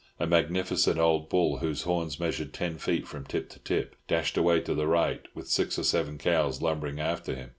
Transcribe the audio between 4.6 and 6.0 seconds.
to the right with six or